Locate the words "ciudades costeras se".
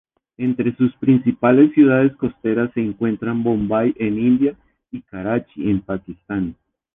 1.75-2.81